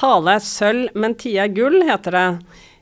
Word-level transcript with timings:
Tale 0.00 0.38
er 0.38 0.40
sølv, 0.40 0.94
men 0.96 1.12
tie 1.20 1.42
er 1.44 1.50
gull, 1.52 1.82
heter 1.84 2.14
det. 2.16 2.28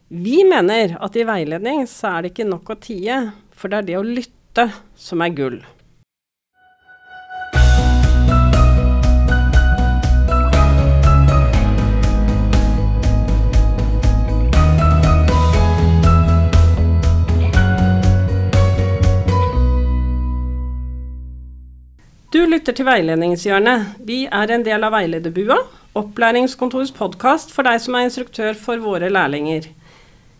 Vi 0.06 0.36
mener 0.46 0.92
at 1.02 1.16
i 1.18 1.24
veiledning 1.26 1.80
så 1.90 2.12
er 2.12 2.22
det 2.22 2.30
ikke 2.30 2.44
nok 2.46 2.70
å 2.70 2.76
tie, 2.78 3.16
for 3.50 3.72
det 3.72 3.80
er 3.80 3.88
det 3.88 3.96
å 3.98 4.04
lytte 4.06 4.68
som 4.94 5.24
er 5.26 5.34
gull. 5.34 5.58
Du 22.28 22.44
lytter 22.46 22.76
til 22.76 22.86
Veiledningshjørnet. 22.86 23.98
Vi 24.06 24.20
er 24.30 24.54
en 24.54 24.62
del 24.62 24.86
av 24.86 24.94
Veilederbua, 24.94 25.58
opplæringskontorets 25.98 26.94
podkast 26.96 27.50
for 27.54 27.66
deg 27.66 27.80
som 27.82 27.96
er 27.98 28.06
instruktør 28.06 28.54
for 28.58 28.80
våre 28.82 29.10
lærlinger. 29.10 29.68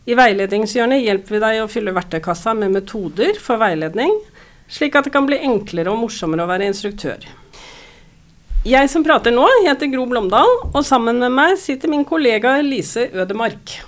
I 0.08 0.16
Veiledningshjørnet 0.16 1.02
hjelper 1.04 1.36
vi 1.36 1.42
deg 1.42 1.60
å 1.60 1.68
fylle 1.68 1.92
verktøykassa 1.96 2.54
med 2.56 2.72
metoder 2.78 3.36
for 3.42 3.60
veiledning, 3.60 4.14
slik 4.70 4.96
at 4.96 5.08
det 5.08 5.12
kan 5.12 5.28
bli 5.28 5.40
enklere 5.44 5.92
og 5.92 6.00
morsommere 6.04 6.46
å 6.46 6.50
være 6.50 6.70
instruktør. 6.70 7.26
Jeg 8.68 8.88
som 8.90 9.04
prater 9.06 9.32
nå, 9.34 9.44
heter 9.66 9.90
Gro 9.92 10.06
Blomdal, 10.08 10.54
og 10.72 10.80
sammen 10.84 11.20
med 11.22 11.34
meg 11.36 11.54
sitter 11.60 11.92
min 11.92 12.06
kollega 12.08 12.56
Lise 12.64 13.10
Ødemark. 13.12 13.78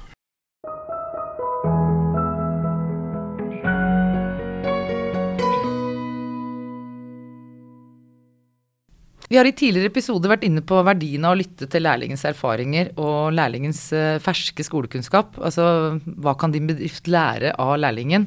Vi 9.30 9.38
har 9.38 9.46
i 9.46 9.52
tidligere 9.54 9.92
episoder 9.92 10.32
vært 10.32 10.42
inne 10.42 10.58
på 10.66 10.80
verdien 10.82 11.22
av 11.22 11.36
å 11.36 11.38
lytte 11.38 11.68
til 11.70 11.84
lærlingens 11.86 12.24
erfaringer 12.26 12.88
og 12.98 13.30
lærlingens 13.36 13.84
uh, 13.94 14.16
ferske 14.18 14.64
skolekunnskap. 14.66 15.36
Altså 15.38 15.66
hva 16.18 16.32
kan 16.38 16.50
din 16.50 16.66
bedrift 16.66 17.06
lære 17.06 17.52
av 17.62 17.76
lærlingen? 17.78 18.24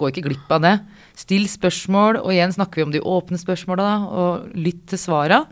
Gå 0.00 0.08
ikke 0.08 0.22
glipp 0.24 0.54
av 0.56 0.62
det. 0.64 0.72
Still 1.20 1.44
spørsmål, 1.52 2.22
og 2.22 2.32
igjen 2.32 2.54
snakker 2.56 2.80
vi 2.80 2.86
om 2.86 2.94
de 2.94 3.02
åpne 3.04 3.36
spørsmåla, 3.42 3.90
og 4.08 4.46
lytt 4.56 4.86
til 4.88 5.02
svara. 5.02 5.42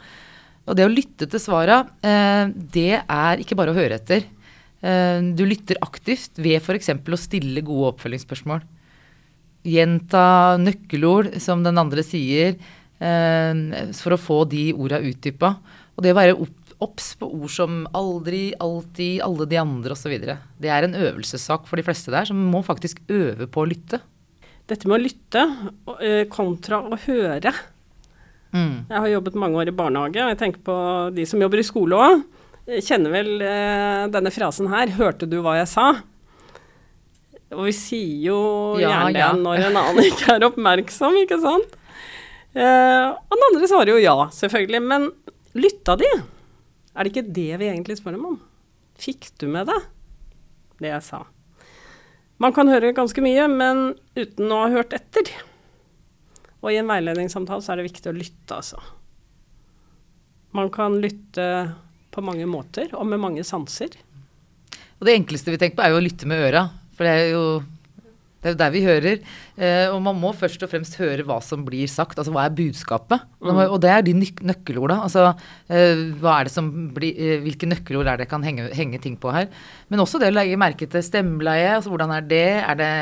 Og 0.64 0.80
det 0.80 0.89
å 0.89 0.94
lytte 0.94 1.28
til 1.28 1.44
svara, 1.44 1.83
uh, 1.84 2.48
det 2.56 3.02
er 3.02 3.44
ikke 3.44 3.61
bare 3.61 3.77
å 3.77 3.77
høre 3.77 4.00
etter. 4.00 4.24
Uh, 4.80 5.20
du 5.36 5.44
lytter 5.44 5.77
aktivt 5.84 6.41
ved 6.41 6.56
f.eks. 6.62 6.89
å 6.97 7.20
stille 7.20 7.67
gode 7.69 7.92
oppfølgingsspørsmål. 7.92 8.64
Gjenta 9.77 10.27
nøkkelord 10.62 11.34
som 11.42 11.61
den 11.69 11.84
andre 11.84 12.00
sier 12.06 12.56
Eh, 12.56 12.86
for 12.97 14.16
å 14.16 14.20
få 14.20 14.39
de 14.48 14.70
orda 14.72 15.02
utdypa. 15.05 15.50
Og 15.97 16.05
det 16.05 16.14
å 16.14 16.16
være 16.16 16.36
obs 16.84 17.14
på 17.16 17.28
ord 17.28 17.52
som 17.52 17.84
aldri, 17.97 18.50
alltid, 18.61 19.22
alle 19.25 19.47
de 19.48 19.61
andre 19.61 19.97
osv. 19.97 20.12
Det 20.61 20.72
er 20.72 20.86
en 20.86 20.97
øvelsessak 20.97 21.69
for 21.69 21.80
de 21.80 21.86
fleste 21.86 22.12
der, 22.12 22.28
som 22.28 22.41
må 22.52 22.62
faktisk 22.67 23.00
øve 23.12 23.48
på 23.48 23.64
å 23.64 23.69
lytte. 23.69 24.02
Dette 24.67 24.89
med 24.89 24.98
å 24.98 25.05
lytte 25.05 25.44
eh, 26.02 26.24
kontra 26.33 26.83
å 26.83 26.98
høre. 27.06 27.52
Mm. 28.50 28.89
Jeg 28.89 28.98
har 28.98 29.12
jobbet 29.12 29.39
mange 29.39 29.62
år 29.62 29.70
i 29.70 29.77
barnehage, 29.77 30.24
og 30.24 30.33
jeg 30.33 30.41
tenker 30.42 30.64
på 30.67 30.77
de 31.17 31.27
som 31.28 31.41
jobber 31.42 31.62
i 31.62 31.67
skole 31.67 32.02
òg. 32.02 32.27
Kjenner 32.83 33.14
vel 33.14 33.33
eh, 33.47 34.05
denne 34.11 34.33
frasen 34.34 34.69
her 34.72 34.91
'Hørte 34.91 35.28
du 35.30 35.39
hva 35.39 35.55
jeg 35.61 35.70
sa?' 35.70 36.02
Og 37.55 37.69
vi 37.69 37.72
sier 37.78 38.24
jo 38.27 38.39
ja, 38.74 39.06
gjerne 39.06 39.12
det 39.14 39.22
ja. 39.22 39.28
når 39.39 39.69
en 39.69 39.77
annen 39.78 40.08
ikke 40.11 40.34
er 40.34 40.47
oppmerksom, 40.48 41.14
ikke 41.22 41.39
sant? 41.39 41.77
Uh, 42.57 43.12
og 43.12 43.35
den 43.37 43.47
andre 43.51 43.69
svarer 43.69 43.93
jo 43.93 44.01
ja, 44.01 44.17
selvfølgelig. 44.33 44.83
Men 44.83 45.11
lytta 45.57 45.97
de? 46.01 46.09
Er 46.97 47.05
det 47.05 47.13
ikke 47.13 47.35
det 47.36 47.51
vi 47.61 47.69
egentlig 47.69 47.98
spør 48.01 48.17
dem 48.17 48.29
om? 48.30 48.39
Fikk 48.97 49.29
du 49.41 49.48
med 49.53 49.69
deg 49.69 49.85
det 50.80 50.91
jeg 50.91 51.05
sa? 51.05 51.23
Man 52.41 52.53
kan 52.57 52.69
høre 52.69 52.92
ganske 52.97 53.23
mye, 53.25 53.47
men 53.48 53.95
uten 54.17 54.53
å 54.53 54.63
ha 54.64 54.73
hørt 54.73 54.92
etter. 54.97 55.29
Og 56.61 56.69
i 56.73 56.77
en 56.80 56.89
veiledningssamtale 56.89 57.64
så 57.64 57.73
er 57.73 57.80
det 57.80 57.89
viktig 57.89 58.11
å 58.11 58.17
lytte, 58.17 58.59
altså. 58.59 58.80
Man 60.57 60.69
kan 60.73 60.98
lytte 61.01 61.47
på 62.13 62.25
mange 62.25 62.48
måter, 62.48 62.91
og 62.97 63.09
med 63.09 63.20
mange 63.23 63.45
sanser. 63.45 63.97
Og 64.97 65.09
det 65.09 65.17
enkleste 65.17 65.53
vi 65.53 65.61
tenker 65.61 65.79
på, 65.79 65.85
er 65.86 65.95
jo 65.95 66.01
å 66.01 66.05
lytte 66.05 66.29
med 66.29 66.45
øra. 66.48 66.67
For 66.97 67.09
det 67.09 67.14
er 67.14 67.33
jo 67.33 67.45
det 68.46 68.52
er 68.52 68.55
jo 68.55 68.61
der 68.61 68.74
vi 68.74 68.83
hører. 68.84 69.23
Eh, 69.58 69.86
og 69.90 69.98
man 70.05 70.18
må 70.20 70.30
først 70.36 70.62
og 70.62 70.70
fremst 70.70 70.95
høre 71.01 71.24
hva 71.27 71.40
som 71.42 71.64
blir 71.67 71.90
sagt. 71.90 72.18
Altså 72.20 72.34
hva 72.34 72.45
er 72.46 72.55
budskapet? 72.55 73.24
Mm. 73.42 73.62
Og 73.64 73.80
det 73.83 73.90
er 73.90 74.05
de 74.07 74.14
nøk 74.14 74.42
nøkkelorda. 74.46 75.01
Altså 75.02 75.24
eh, 75.33 76.05
hva 76.20 76.39
er 76.39 76.48
det 76.48 76.55
som 76.55 76.70
blir 76.95 77.18
eh, 77.18 77.40
Hvilke 77.42 77.68
nøkkelord 77.68 78.12
er 78.12 78.23
det 78.23 78.29
kan 78.30 78.45
henge, 78.46 78.68
henge, 78.77 79.01
ting 79.02 79.17
på 79.18 79.33
her? 79.35 79.51
Men 79.90 80.05
også 80.05 80.20
det 80.23 80.30
å 80.30 80.36
legge 80.36 80.61
merke 80.61 80.86
til 80.90 81.02
stemmeleie. 81.05 81.74
Altså 81.74 81.90
hvordan 81.90 82.14
er 82.14 82.30
det? 82.30 82.46
Er 82.62 82.79
det, 82.79 82.92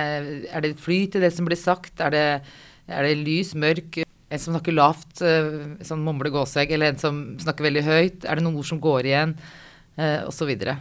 er 0.49 0.65
det 0.65 0.75
flyt 0.81 1.19
i 1.19 1.25
det 1.27 1.34
som 1.37 1.49
blir 1.49 1.60
sagt? 1.60 2.00
Er 2.00 2.15
det, 2.15 2.25
er 2.88 3.09
det 3.09 3.21
lys, 3.21 3.53
mørk? 3.59 4.00
En 4.33 4.41
som 4.41 4.56
snakker 4.56 4.75
lavt, 4.75 5.21
eh, 5.22 5.53
sånn 5.84 6.03
mumle 6.03 6.33
gåsegg, 6.33 6.72
eller 6.75 6.94
en 6.94 7.04
som 7.04 7.21
snakker 7.43 7.69
veldig 7.69 7.84
høyt? 7.84 8.25
Er 8.25 8.41
det 8.41 8.47
noen 8.47 8.59
ord 8.62 8.71
som 8.72 8.81
går 8.83 9.12
igjen? 9.12 9.37
Eh, 9.94 10.25
og 10.25 10.33
så 10.34 10.49
videre. 10.49 10.78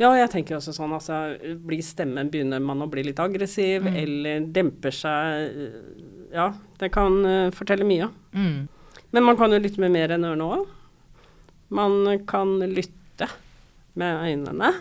Ja, 0.00 0.10
jeg 0.16 0.30
tenker 0.32 0.58
også 0.58 0.74
sånn 0.76 0.94
altså 0.94 1.18
blir 1.64 1.82
stemmen 1.84 2.30
Begynner 2.32 2.62
man 2.62 2.82
å 2.84 2.88
bli 2.90 3.04
litt 3.06 3.20
aggressiv, 3.22 3.86
mm. 3.86 3.98
eller 4.02 4.48
demper 4.54 4.94
seg 4.94 6.32
Ja, 6.34 6.50
det 6.80 6.90
kan 6.94 7.20
uh, 7.24 7.54
fortelle 7.56 7.86
mye. 7.88 8.10
Mm. 8.36 8.66
Men 9.16 9.24
man 9.24 9.38
kan 9.40 9.54
jo 9.54 9.60
lytte 9.62 9.80
med 9.80 9.94
mer 9.94 10.12
enn 10.12 10.26
ørene 10.28 10.48
òg. 10.58 10.66
Man 11.72 12.00
kan 12.28 12.58
lytte 12.68 13.28
med 13.98 14.24
øynene. 14.28 14.72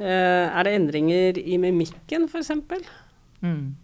Uh, 0.00 0.46
er 0.48 0.66
det 0.66 0.72
endringer 0.76 1.38
i 1.40 1.58
mimikken, 1.60 2.24
f.eks.? 2.28 2.50
Mm. 3.44 3.76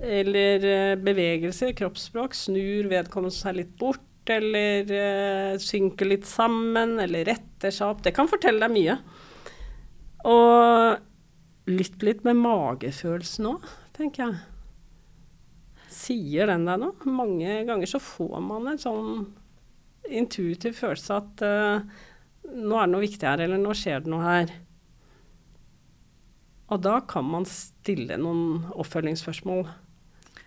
Eller 0.00 0.64
uh, 0.64 0.96
bevegelse, 1.00 1.74
kroppsspråk. 1.76 2.36
Snur 2.36 2.90
vedkommende 2.92 3.36
seg 3.36 3.60
litt 3.60 3.76
bort? 3.80 4.02
Eller 4.32 4.90
uh, 4.90 5.58
synker 5.60 6.08
litt 6.08 6.26
sammen, 6.28 6.96
eller 7.02 7.26
retter 7.28 7.74
seg 7.74 7.92
opp. 7.92 8.02
Det 8.04 8.14
kan 8.16 8.30
fortelle 8.30 8.64
deg 8.64 8.74
mye. 8.74 8.96
Og 10.30 11.70
lytt 11.74 12.04
litt 12.04 12.24
med 12.26 12.40
magefølelsen 12.40 13.50
òg, 13.52 13.68
tenker 13.96 14.24
jeg. 14.24 14.42
Sier 15.94 16.50
den 16.50 16.66
deg 16.68 16.80
noe? 16.82 17.08
Mange 17.08 17.60
ganger 17.68 17.88
så 17.88 18.00
får 18.02 18.40
man 18.44 18.72
en 18.72 18.80
sånn 18.80 19.06
intuitiv 20.04 20.76
følelse 20.76 21.16
at 21.16 21.44
uh, 21.44 21.84
nå 22.44 22.76
er 22.76 22.88
det 22.88 22.92
noe 22.92 23.04
viktig 23.04 23.28
her, 23.28 23.44
eller 23.44 23.60
nå 23.60 23.72
skjer 23.76 24.04
det 24.04 24.12
noe 24.12 24.24
her. 24.24 24.52
Og 26.72 26.80
da 26.84 26.98
kan 27.08 27.26
man 27.28 27.46
stille 27.48 28.16
noen 28.20 28.64
oppfølgingsspørsmål 28.72 29.66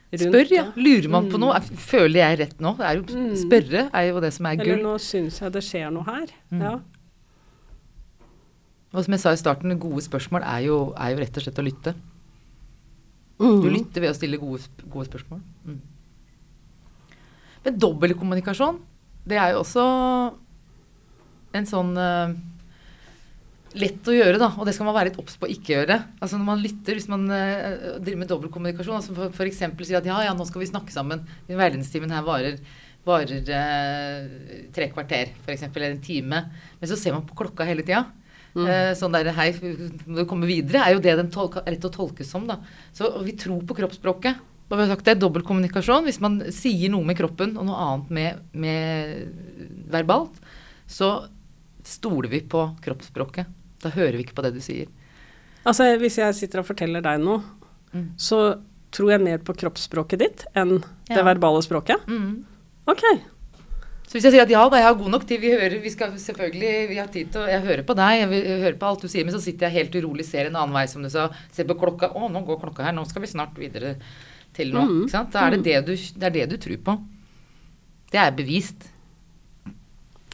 Spør, 0.07 0.47
ja. 0.47 0.63
Lurer 0.79 1.09
man 1.11 1.25
på 1.27 1.39
noe? 1.41 1.57
Mm. 1.59 1.79
Føler 1.83 2.21
jeg 2.21 2.37
rett 2.39 2.61
nå? 2.63 2.71
Er 2.79 3.01
jo, 3.01 3.03
mm. 3.11 3.33
spørre 3.41 3.87
er 3.91 4.05
jo 4.07 4.21
det 4.23 4.29
som 4.37 4.47
er 4.47 4.59
gull. 4.61 4.69
Eller 4.77 4.85
nå 4.85 4.93
syns 5.03 5.41
jeg 5.43 5.51
det 5.51 5.63
skjer 5.67 5.91
noe 5.91 6.07
her. 6.07 6.31
Mm. 6.53 6.61
Ja. 6.63 6.77
Og 8.95 9.03
som 9.03 9.17
jeg 9.17 9.23
sa 9.25 9.33
i 9.35 9.41
starten, 9.41 9.75
gode 9.83 10.05
spørsmål 10.05 10.45
er 10.47 10.63
jo, 10.69 10.77
er 10.95 11.11
jo 11.11 11.19
rett 11.19 11.39
og 11.39 11.43
slett 11.43 11.59
å 11.59 11.65
lytte. 11.67 11.93
Mm. 13.37 13.59
Du 13.61 13.67
lytter 13.69 14.05
ved 14.05 14.13
å 14.13 14.17
stille 14.17 14.39
gode, 14.41 14.63
gode 14.87 15.09
spørsmål. 15.09 15.43
Mm. 15.67 15.81
Men 17.67 17.81
dobbeltkommunikasjon, 17.83 18.79
det 19.27 19.41
er 19.43 19.53
jo 19.53 19.65
også 19.65 19.83
en 21.57 21.67
sånn 21.67 21.91
uh, 21.99 22.31
lett 23.81 24.09
å 24.09 24.15
gjøre, 24.15 24.39
da. 24.41 24.49
Og 24.57 24.67
det 24.67 24.73
skal 24.75 24.87
man 24.87 24.95
være 24.97 25.11
litt 25.11 25.19
obs 25.21 25.37
på 25.39 25.47
å 25.47 25.53
ikke 25.53 25.73
gjøre. 25.73 25.99
Altså 26.19 26.39
Når 26.39 26.47
man 26.49 26.63
lytter, 26.63 26.97
hvis 26.97 27.09
man 27.11 27.23
uh, 27.29 27.97
driver 28.01 28.19
med 28.21 28.31
dobbeltkommunikasjon, 28.31 28.99
altså 28.99 29.29
f.eks. 29.29 29.63
sier 29.87 29.99
at 29.99 30.09
ja, 30.09 30.19
ja, 30.27 30.35
nå 30.37 30.45
skal 30.49 30.63
vi 30.63 30.69
snakke 30.69 30.93
sammen. 30.93 31.23
Den 31.47 31.59
veiledningstimen 31.59 32.13
her 32.13 32.25
varer, 32.27 32.59
varer 33.07 33.51
uh, 33.51 34.67
tre 34.75 34.89
kvarter, 34.93 35.33
f.eks. 35.43 35.67
Eller 35.69 35.91
en 35.93 36.03
time. 36.03 36.43
Men 36.79 36.91
så 36.91 36.99
ser 36.99 37.15
man 37.15 37.25
på 37.27 37.37
klokka 37.43 37.67
hele 37.67 37.85
tida. 37.87 38.05
Mm. 38.57 38.65
Uh, 38.65 38.91
sånn 38.97 39.13
der, 39.13 39.31
hei, 39.37 39.51
når 40.05 40.23
du 40.23 40.27
kommer 40.29 40.49
videre, 40.49 40.83
er 40.85 40.97
jo 40.97 41.03
det 41.03 41.17
den 41.19 41.31
tolka, 41.33 41.65
er 41.65 41.75
lett 41.75 41.89
å 41.89 41.93
tolkes 41.93 42.29
som. 42.33 42.47
da. 42.49 42.59
Så 42.95 43.11
vi 43.25 43.37
tror 43.39 43.65
på 43.67 43.77
kroppsspråket. 43.77 44.43
Da 44.67 44.75
vi 44.75 44.83
har 44.83 44.91
sagt 44.91 45.05
Det 45.07 45.13
er 45.15 45.21
dobbeltkommunikasjon. 45.21 46.07
Hvis 46.09 46.19
man 46.23 46.41
sier 46.51 46.91
noe 46.91 47.07
med 47.07 47.17
kroppen 47.19 47.55
og 47.55 47.69
noe 47.69 47.83
annet 47.85 48.09
med, 48.17 48.41
med 48.51 49.85
verbalt, 49.93 50.41
så 50.87 51.11
stoler 51.87 52.31
vi 52.31 52.41
på 52.43 52.65
kroppsspråket. 52.83 53.56
Da 53.83 53.91
hører 53.93 54.17
vi 54.17 54.25
ikke 54.25 54.37
på 54.37 54.45
det 54.45 54.55
du 54.55 54.61
sier. 54.63 54.89
Altså, 55.67 55.89
hvis 55.99 56.17
jeg 56.19 56.35
sitter 56.37 56.63
og 56.63 56.69
forteller 56.69 57.03
deg 57.03 57.21
noe, 57.21 57.41
mm. 57.93 58.11
så 58.19 58.41
tror 58.95 59.13
jeg 59.13 59.23
mer 59.23 59.41
på 59.43 59.55
kroppsspråket 59.57 60.21
ditt 60.21 60.45
enn 60.57 60.77
ja. 60.79 61.17
det 61.17 61.25
verbale 61.27 61.63
språket? 61.65 62.07
Mm. 62.07 62.45
Ok. 62.87 63.03
Så 64.07 64.15
hvis 64.15 64.23
jeg 64.29 64.37
sier 64.37 64.45
at 64.45 64.51
ja 64.53 64.61
da, 64.71 64.79
jeg 64.79 64.87
har 64.87 64.95
god 64.95 65.11
nok 65.17 65.25
tid, 65.27 65.41
vi 65.43 65.51
hører, 65.51 65.75
vi 65.83 65.91
skal 65.91 66.13
selvfølgelig, 66.23 66.73
vi 66.87 66.99
har 67.01 67.09
tid 67.11 67.33
til 67.33 67.43
å 67.43 67.49
Jeg 67.51 67.65
hører 67.65 67.83
på 67.83 67.95
deg, 67.99 68.21
jeg, 68.21 68.39
jeg 68.39 68.61
hører 68.63 68.77
på 68.79 68.87
alt 68.87 69.03
du 69.03 69.11
sier, 69.11 69.27
men 69.27 69.35
så 69.35 69.41
sitter 69.43 69.67
jeg 69.67 69.81
helt 69.81 69.97
urolig, 69.99 70.25
ser 70.29 70.47
en 70.47 70.55
annen 70.55 70.77
vei, 70.77 70.85
som 70.87 71.03
du 71.03 71.11
sa. 71.11 71.27
Ser 71.51 71.67
på 71.67 71.75
klokka. 71.79 72.13
Å, 72.15 72.29
nå 72.31 72.43
går 72.47 72.61
klokka 72.61 72.87
her, 72.87 72.95
nå 72.95 73.03
skal 73.09 73.25
vi 73.25 73.31
snart 73.33 73.59
videre 73.59 73.97
til 74.55 74.71
noe. 74.71 74.87
Mm. 74.87 75.01
Ikke 75.03 75.15
sant? 75.17 75.33
Da 75.35 75.43
er 75.43 75.57
det 75.57 75.59
mm. 75.59 75.65
det, 75.67 75.75
du, 75.89 76.21
det 76.21 76.29
er 76.29 76.37
det 76.37 76.45
du 76.53 76.55
tror 76.63 76.79
på. 76.87 76.95
Det 78.13 78.23
er 78.23 78.31
bevist. 78.37 78.87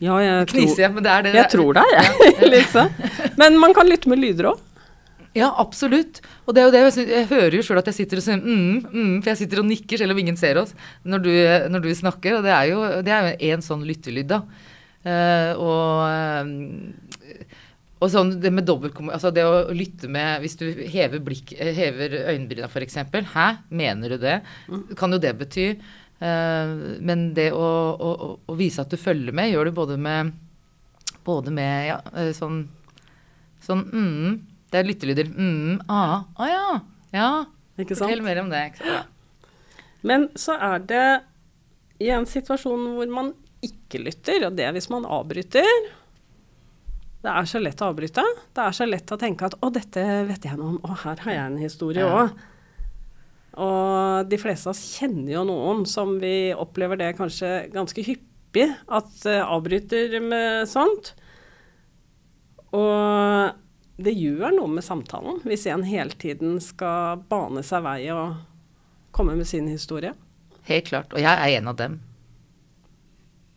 Ja, 0.03 0.19
jeg 0.21 0.47
Knise, 0.51 0.75
tror, 0.77 0.93
men 0.93 1.05
det 1.05 1.11
er 1.15 1.25
det. 1.25 1.33
jeg 1.39 1.49
tror 1.53 1.77
det, 1.77 1.83
jeg, 1.93 2.49
Lise. 2.53 2.85
Men 3.39 3.57
man 3.61 3.73
kan 3.75 3.89
lytte 3.89 4.11
med 4.11 4.21
lyder 4.21 4.51
òg. 4.53 4.61
Ja, 5.33 5.49
absolutt. 5.57 6.21
Og 6.45 6.53
det 6.53 6.61
er 6.61 6.67
jo 6.67 6.73
det, 6.73 6.81
jeg, 6.83 7.07
jeg 7.09 7.29
hører 7.31 7.55
jo 7.57 7.63
sjøl 7.65 7.79
at 7.81 7.89
jeg 7.89 8.03
sitter 8.03 8.19
og 8.21 8.25
sier 8.25 8.37
mm, 8.37 8.83
mm, 8.85 9.15
for 9.23 9.31
jeg 9.31 9.39
sitter 9.41 9.63
og 9.63 9.65
nikker 9.65 10.01
selv 10.01 10.13
om 10.13 10.19
ingen 10.21 10.37
ser 10.37 10.59
oss 10.61 10.75
når 11.09 11.23
du, 11.25 11.31
når 11.73 11.83
du 11.87 11.89
snakker. 11.97 12.37
Og 12.37 12.45
det 12.45 12.53
er 12.53 12.69
jo 12.69 12.83
det 13.05 13.17
en 13.49 13.65
sånn 13.65 13.85
lyttelyd, 13.87 14.29
da. 14.29 14.43
Uh, 15.03 15.51
og, 15.57 16.03
uh, 16.05 17.57
og 17.99 18.11
sånn 18.13 18.29
det 18.39 18.53
med 18.55 18.63
dobbeltkommunikasjon 18.63 19.17
Altså 19.17 19.31
det 19.35 19.43
å 19.43 19.73
lytte 19.75 20.07
med 20.07 20.39
Hvis 20.39 20.55
du 20.61 20.63
hever, 20.63 21.19
blikk, 21.19 21.51
hever 21.59 22.15
øyenbryna 22.21 22.69
f.eks. 22.69 23.01
Hæ, 23.33 23.47
mener 23.67 24.13
du 24.13 24.21
det? 24.21 24.37
Kan 24.99 25.11
jo 25.11 25.19
det 25.23 25.33
bety. 25.41 25.73
Uh, 26.21 27.01
men 27.03 27.31
det 27.35 27.49
å, 27.57 27.65
å, 27.97 28.31
å, 28.37 28.55
vise 28.59 28.85
at 28.85 28.93
du 28.93 29.01
følger 29.01 29.35
med, 29.35 29.49
gjør 29.51 29.71
du 29.71 29.75
både 29.81 29.99
med 29.99 30.31
Både 31.23 31.51
med 31.55 31.85
ja, 31.87 31.97
sånn 32.35 32.65
Sånn 33.63 33.85
mm, 33.87 34.33
det 34.73 34.79
er 34.81 34.87
lyttelyder. 34.89 35.29
Mm, 35.29 35.83
ah, 35.91 36.23
ah 36.35 36.49
ja. 36.49 36.67
Ja. 37.13 37.31
Ikke 37.77 37.95
sant? 37.95 38.07
Fortell 38.09 38.23
mer 38.25 38.41
om 38.41 38.49
det. 38.51 38.63
Ja. 38.81 39.03
Men 40.03 40.27
så 40.39 40.57
er 40.57 40.83
det 40.89 41.05
i 42.03 42.09
en 42.13 42.25
situasjon 42.27 42.95
hvor 42.97 43.11
man 43.13 43.33
ikke 43.63 44.01
lytter, 44.03 44.47
og 44.49 44.57
det 44.57 44.65
er 44.67 44.73
hvis 44.75 44.89
man 44.91 45.05
avbryter 45.07 45.69
Det 47.23 47.31
er 47.31 47.45
så 47.47 47.61
lett 47.61 47.79
å 47.79 47.91
avbryte. 47.93 48.23
Det 48.51 48.63
er 48.65 48.73
så 48.75 48.87
lett 48.89 49.13
å 49.13 49.17
tenke 49.19 49.47
at 49.47 49.55
'å, 49.55 49.69
dette 49.71 50.01
vet 50.27 50.43
jeg 50.43 50.57
noe 50.59 50.73
om', 50.73 50.81
Å, 50.83 50.97
her 51.05 51.21
har 51.23 51.31
jeg 51.31 51.45
en 51.45 51.61
historie 51.61 52.03
òg'. 52.03 52.33
Ja. 52.33 52.49
Og 53.63 54.27
de 54.27 54.39
fleste 54.41 54.67
av 54.67 54.73
oss 54.73 54.81
kjenner 54.97 55.35
jo 55.35 55.43
noen 55.45 55.85
som 55.85 56.17
vi 56.19 56.51
opplever 56.57 56.97
det 56.99 57.13
kanskje 57.15 57.69
ganske 57.71 58.03
hyppig, 58.03 58.65
at 58.89 59.13
uh, 59.29 59.45
avbryter 59.53 60.17
med 60.19 60.67
sånt. 60.67 61.13
Og 62.73 63.02
det 64.01 64.15
gjør 64.17 64.55
noe 64.55 64.71
med 64.71 64.85
samtalen 64.85 65.41
hvis 65.45 65.67
en 65.69 65.83
hele 65.85 66.15
tiden 66.17 66.57
skal 66.63 67.21
bane 67.29 67.61
seg 67.65 67.83
vei 67.85 67.99
og 68.13 68.39
komme 69.13 69.35
med 69.37 69.47
sin 69.47 69.67
historie. 69.69 70.15
Helt 70.65 70.89
klart. 70.89 71.13
Og 71.13 71.21
jeg 71.21 71.29
er 71.29 71.59
en 71.59 71.69
av 71.69 71.77
dem. 71.77 71.99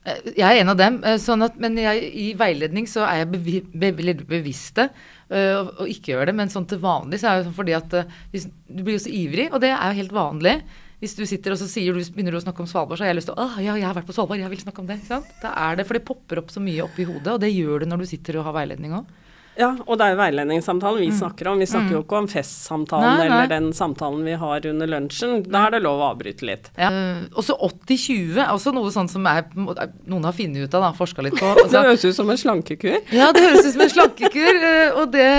Eh, 0.07 0.33
jeg 0.37 0.47
er 0.47 0.61
en 0.61 0.73
av 0.75 0.79
dem, 0.79 0.99
eh, 1.05 1.19
sånn 1.23 1.45
at, 1.47 1.57
men 1.63 1.79
jeg, 1.81 2.11
i 2.13 2.27
veiledning 2.39 2.89
så 2.91 3.07
er 3.07 3.23
jeg 3.23 3.31
bevi, 3.33 3.61
be, 3.73 3.93
bevisste 4.27 4.91
uh, 5.33 5.67
og 5.81 5.87
ikke 5.91 6.13
gjør 6.13 6.31
det. 6.31 6.37
Men 6.39 6.53
sånn 6.53 6.69
til 6.69 6.83
vanlig 6.83 7.23
så 7.23 7.31
er 7.31 7.41
det 7.41 7.49
sånn 7.49 7.57
fordi 7.57 7.77
at 7.79 7.97
hvis, 8.35 8.49
du 8.69 8.83
blir 8.83 8.99
jo 8.99 9.07
så 9.07 9.15
ivrig, 9.15 9.49
og 9.53 9.63
det 9.65 9.73
er 9.73 9.89
jo 9.89 10.01
helt 10.03 10.17
vanlig. 10.17 10.59
Hvis 11.01 11.17
du 11.17 11.27
sitter 11.29 11.53
og 11.53 11.61
så 11.61 11.69
sier, 11.69 11.97
du, 11.97 12.01
begynner 12.13 12.33
du 12.33 12.41
å 12.41 12.45
snakke 12.45 12.63
om 12.65 12.69
Svalbard, 12.71 12.99
så 12.99 13.05
har 13.05 13.13
jeg 13.13 13.19
lyst 13.19 13.29
til 13.33 13.37
å 13.37 13.49
ja, 13.61 13.75
jeg 13.77 13.85
har 13.85 13.97
vært 13.97 14.09
på 14.09 14.15
Svalbard, 14.17 14.41
jeg 14.41 14.53
vil 14.53 14.63
snakke 14.63 14.81
om 14.81 14.89
det. 14.89 15.01
Da 15.09 15.53
er 15.53 15.77
det, 15.77 15.85
For 15.89 15.99
det 15.99 16.07
popper 16.09 16.41
opp 16.41 16.53
så 16.55 16.63
mye 16.65 16.87
oppi 16.87 17.05
hodet, 17.09 17.35
og 17.35 17.43
det 17.43 17.53
gjør 17.53 17.85
det 17.85 17.91
når 17.91 18.05
du 18.05 18.11
sitter 18.13 18.41
og 18.41 18.49
har 18.49 18.57
veiledning 18.57 18.97
òg. 19.01 19.11
Ja, 19.57 19.71
og 19.87 19.97
det 19.97 20.05
er 20.05 20.13
jo 20.13 20.19
veiledningssamtalen 20.21 21.01
vi 21.01 21.09
mm. 21.09 21.17
snakker 21.17 21.49
om. 21.49 21.61
Vi 21.63 21.69
snakker 21.69 21.89
mm. 21.89 21.95
jo 21.95 22.01
ikke 22.03 22.19
om 22.19 22.29
festsamtalen 22.29 23.07
nei, 23.07 23.17
nei. 23.17 23.27
eller 23.27 23.51
den 23.51 23.69
samtalen 23.77 24.27
vi 24.27 24.35
har 24.41 24.69
under 24.71 24.91
lunsjen. 24.91 25.39
Da 25.49 25.63
er 25.67 25.77
det 25.77 25.81
lov 25.87 26.03
å 26.03 26.11
avbryte 26.11 26.45
litt. 26.49 26.69
Ja. 26.77 26.91
Uh, 26.93 27.25
også 27.41 27.57
80-20 27.65 28.43
er 28.45 28.53
også 28.53 28.75
noe 28.77 28.93
sånt 28.93 29.13
som 29.13 29.25
er, 29.31 29.47
noen 29.57 30.29
har 30.29 30.37
funnet 30.37 30.67
ut 30.67 30.77
av, 30.77 30.89
da, 30.89 30.91
forska 30.97 31.25
litt 31.25 31.39
på. 31.41 31.53
Altså, 31.67 31.81
det 31.81 31.89
høres 31.89 32.05
ut 32.05 32.19
som 32.19 32.29
en 32.31 32.39
slankekur. 32.39 32.99
ja, 33.17 33.31
det 33.35 33.43
høres 33.43 33.65
ut 33.65 33.73
som 33.73 33.85
en 33.87 33.95
slankekur. 33.95 34.61
Uh, 34.61 35.01
og 35.01 35.15
det 35.15 35.31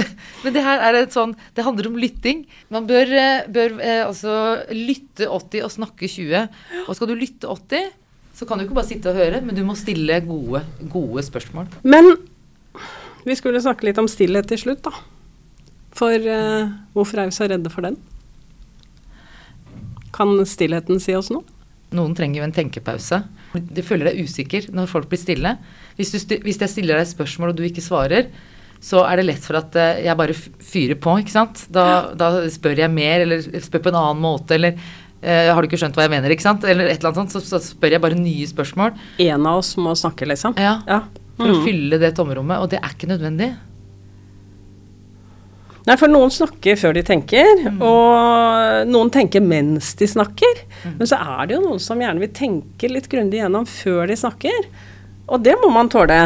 Men 0.44 0.54
det 0.54 0.62
her 0.64 0.82
er 0.86 0.96
et 0.98 1.14
sånn 1.14 1.32
Det 1.56 1.64
handler 1.66 1.88
om 1.90 1.98
lytting. 2.00 2.44
Man 2.72 2.86
bør, 2.88 3.10
uh, 3.10 3.50
bør 3.52 3.76
altså 4.06 4.36
lytte 4.70 5.26
80 5.26 5.66
og 5.66 5.74
snakke 5.74 6.08
20. 6.08 6.46
Og 6.86 6.94
skal 6.94 7.10
du 7.10 7.16
lytte 7.18 7.50
80, 7.50 7.90
så 8.34 8.46
kan 8.46 8.58
du 8.58 8.66
ikke 8.66 8.78
bare 8.78 8.88
sitte 8.88 9.10
og 9.12 9.18
høre, 9.18 9.42
men 9.44 9.54
du 9.54 9.62
må 9.66 9.76
stille 9.78 10.16
gode, 10.26 10.62
gode 10.90 11.22
spørsmål. 11.26 11.68
Men 11.86 12.14
vi 13.24 13.36
skulle 13.36 13.62
snakke 13.64 13.88
litt 13.88 14.00
om 14.00 14.08
stillhet 14.10 14.48
til 14.50 14.60
slutt, 14.60 14.84
da. 14.84 14.92
For 15.94 16.12
eh, 16.12 16.72
hvorfor 16.94 17.22
er 17.22 17.30
vi 17.30 17.36
så 17.36 17.48
redde 17.50 17.72
for 17.72 17.86
den? 17.86 17.98
Kan 20.14 20.36
stillheten 20.46 21.00
si 21.02 21.14
oss 21.16 21.30
noe? 21.34 21.46
Noen 21.94 22.16
trenger 22.18 22.40
jo 22.40 22.48
en 22.48 22.54
tenkepause. 22.54 23.20
Du 23.54 23.80
føler 23.86 24.10
deg 24.10 24.26
usikker 24.26 24.66
når 24.74 24.90
folk 24.90 25.06
blir 25.10 25.20
stille. 25.20 25.54
Hvis, 25.98 26.10
du, 26.26 26.36
hvis 26.42 26.58
jeg 26.58 26.72
stiller 26.72 26.98
deg 26.98 27.06
et 27.06 27.14
spørsmål 27.14 27.52
og 27.52 27.58
du 27.58 27.64
ikke 27.68 27.84
svarer, 27.84 28.32
så 28.84 29.04
er 29.06 29.20
det 29.20 29.28
lett 29.28 29.46
for 29.46 29.56
at 29.60 29.76
uh, 29.78 30.02
jeg 30.02 30.18
bare 30.18 30.34
fyrer 30.36 30.98
på, 31.00 31.14
ikke 31.22 31.32
sant. 31.32 31.62
Da, 31.72 32.10
da, 32.18 32.32
spør 32.52 32.82
jeg 32.82 32.92
mer, 32.92 33.24
eller 33.24 33.46
spør 33.64 33.86
på 33.86 33.92
en 33.94 34.00
annen 34.00 34.24
måte, 34.24 34.58
eller 34.58 34.74
uh, 34.74 35.54
har 35.54 35.62
du 35.62 35.70
ikke 35.70 35.80
skjønt 35.80 35.96
hva 35.96 36.08
jeg 36.08 36.16
mener, 36.16 36.34
ikke 36.34 36.44
sant. 36.44 36.66
Eller 36.66 36.90
et 36.90 36.98
eller 36.98 37.14
annet 37.14 37.22
sånt. 37.22 37.36
Så, 37.36 37.44
så 37.46 37.62
spør 37.62 37.96
jeg 37.96 38.04
bare 38.04 38.18
nye 38.18 38.50
spørsmål. 38.50 38.98
En 39.24 39.46
av 39.48 39.62
oss 39.62 39.76
må 39.80 39.94
snakke, 39.96 40.28
liksom? 40.34 40.58
Ja. 40.60 40.80
ja 40.90 41.04
for 41.36 41.50
mm. 41.50 41.54
å 41.54 41.62
fylle 41.64 42.00
det 42.02 42.12
tomrommet, 42.16 42.62
og 42.62 42.70
det 42.72 42.80
er 42.80 42.94
ikke 42.94 43.10
nødvendig. 43.10 43.52
Nei, 45.84 45.98
for 46.00 46.08
noen 46.08 46.32
snakker 46.32 46.78
før 46.80 46.94
de 46.96 47.02
tenker, 47.04 47.66
mm. 47.66 47.82
og 47.84 48.88
noen 48.88 49.10
tenker 49.12 49.44
mens 49.44 49.92
de 50.00 50.08
snakker. 50.08 50.62
Mm. 50.84 50.94
Men 51.02 51.10
så 51.10 51.18
er 51.20 51.50
det 51.50 51.58
jo 51.58 51.64
noen 51.66 51.82
som 51.82 52.00
gjerne 52.00 52.22
vil 52.22 52.32
tenke 52.32 52.88
litt 52.88 53.10
grundig 53.12 53.42
gjennom 53.42 53.68
før 53.68 54.08
de 54.08 54.16
snakker. 54.16 54.70
Og 55.28 55.44
det 55.44 55.58
må 55.60 55.68
man 55.74 55.90
tåle. 55.92 56.18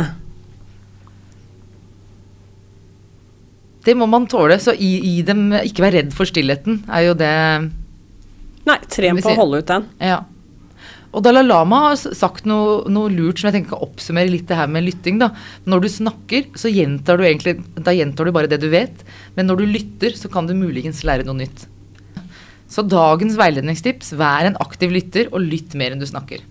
Det 3.88 3.96
må 3.98 4.06
man 4.10 4.28
tåle, 4.30 4.60
så 4.62 4.74
i, 4.74 4.90
i 5.16 5.20
dem 5.24 5.48
Ikke 5.62 5.86
vær 5.86 5.94
redd 5.96 6.10
for 6.14 6.28
stillheten, 6.28 6.82
er 6.92 7.06
jo 7.08 7.14
det 7.18 7.34
Nei, 8.68 8.76
tren 8.90 9.18
på 9.22 9.30
å 9.32 9.38
holde 9.38 9.62
ut 9.62 9.70
den. 9.70 9.86
Ja. 10.04 10.18
Og 11.08 11.24
Dalai 11.24 11.40
Lama 11.46 11.80
har 11.86 11.96
sagt 11.96 12.44
noe, 12.48 12.82
noe, 12.92 13.08
lurt 13.08 13.40
som 13.40 13.48
jeg 13.48 13.56
tenker 13.56 13.72
kan 13.72 13.86
oppsummere 13.86 14.28
litt 14.28 14.48
det 14.50 14.58
her 14.58 14.68
med 14.68 14.84
lytting. 14.84 15.18
da. 15.22 15.30
Når 15.64 15.80
du 15.80 15.88
snakker, 15.88 16.50
så 16.58 16.68
gjentar 16.68 17.16
du 17.16 17.24
egentlig 17.24 17.56
da 17.74 17.94
gjentar 17.96 18.28
du 18.28 18.32
bare 18.36 18.50
det 18.50 18.60
du 18.60 18.68
vet. 18.68 19.04
Men 19.34 19.48
når 19.48 19.62
du 19.62 19.66
lytter, 19.72 20.12
så 20.18 20.28
kan 20.28 20.46
du 20.46 20.54
muligens 20.54 21.04
lære 21.08 21.24
noe 21.24 21.40
nytt. 21.40 21.64
Så 22.68 22.84
dagens 22.84 23.38
veiledningstips 23.40 24.12
vær 24.20 24.44
en 24.44 24.58
aktiv 24.60 24.92
lytter, 24.92 25.30
og 25.32 25.40
lytt 25.40 25.72
mer 25.74 25.94
enn 25.94 26.02
du 26.02 26.06
snakker. 26.08 26.44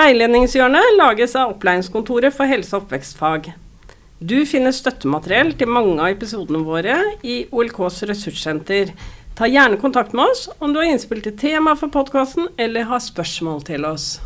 Veiledningshjørnet 0.00 0.94
lages 0.96 1.34
av 1.36 1.50
Opplæringskontoret 1.56 2.32
for 2.32 2.48
helse- 2.48 2.78
og 2.78 2.86
oppvekstfag. 2.86 3.50
Du 4.20 4.36
finner 4.44 4.74
støttemateriell 4.76 5.54
til 5.56 5.70
mange 5.72 5.94
av 5.96 6.12
episodene 6.12 6.60
våre 6.60 6.98
i 7.24 7.38
OLKs 7.56 8.02
ressurssenter. 8.10 8.92
Ta 9.32 9.48
gjerne 9.48 9.80
kontakt 9.80 10.12
med 10.12 10.28
oss 10.28 10.42
om 10.60 10.74
du 10.74 10.82
har 10.82 10.90
innspill 10.90 11.22
til 11.24 11.38
tema 11.40 11.72
for 11.72 11.88
podkasten 11.88 12.50
eller 12.60 12.84
har 12.90 13.00
spørsmål 13.00 13.64
til 13.64 13.88
oss. 13.88 14.18